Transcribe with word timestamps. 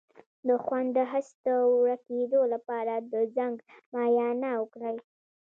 د 0.47 0.49
خوند 0.63 0.89
د 0.97 0.99
حس 1.11 1.29
د 1.45 1.47
ورکیدو 1.83 2.41
لپاره 2.53 2.93
د 3.11 3.13
زنک 3.35 3.57
معاینه 3.93 4.51
وکړئ 4.61 4.97